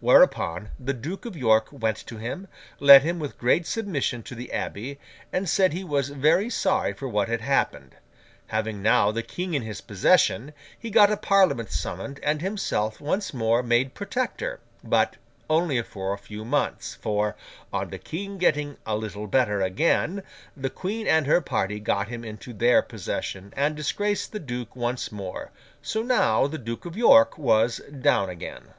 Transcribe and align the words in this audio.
Whereupon, 0.00 0.68
the 0.78 0.92
Duke 0.92 1.24
of 1.24 1.34
York 1.34 1.68
went 1.72 1.96
to 2.06 2.18
him, 2.18 2.46
led 2.78 3.04
him 3.04 3.18
with 3.18 3.38
great 3.38 3.66
submission 3.66 4.22
to 4.24 4.34
the 4.34 4.52
Abbey, 4.52 4.98
and 5.32 5.48
said 5.48 5.72
he 5.72 5.82
was 5.82 6.10
very 6.10 6.50
sorry 6.50 6.92
for 6.92 7.08
what 7.08 7.28
had 7.30 7.40
happened. 7.40 7.94
Having 8.48 8.82
now 8.82 9.10
the 9.10 9.22
King 9.22 9.54
in 9.54 9.62
his 9.62 9.80
possession, 9.80 10.52
he 10.78 10.90
got 10.90 11.10
a 11.10 11.16
Parliament 11.16 11.70
summoned 11.70 12.20
and 12.22 12.42
himself 12.42 13.00
once 13.00 13.32
more 13.32 13.62
made 13.62 13.94
Protector, 13.94 14.60
but, 14.84 15.16
only 15.48 15.80
for 15.80 16.12
a 16.12 16.18
few 16.18 16.44
months; 16.44 16.94
for, 16.96 17.34
on 17.72 17.88
the 17.88 17.98
King 17.98 18.36
getting 18.36 18.76
a 18.84 18.94
little 18.94 19.26
better 19.26 19.62
again, 19.62 20.22
the 20.54 20.68
Queen 20.68 21.06
and 21.06 21.26
her 21.26 21.40
party 21.40 21.80
got 21.80 22.08
him 22.08 22.26
into 22.26 22.52
their 22.52 22.82
possession, 22.82 23.54
and 23.56 23.74
disgraced 23.74 24.32
the 24.32 24.38
Duke 24.38 24.76
once 24.76 25.10
more. 25.10 25.50
So, 25.80 26.02
now 26.02 26.46
the 26.46 26.58
Duke 26.58 26.84
of 26.84 26.94
York 26.94 27.38
was 27.38 27.80
down 27.90 28.28
again. 28.28 28.74